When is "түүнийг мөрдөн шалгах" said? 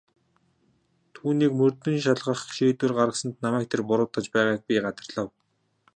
1.15-2.39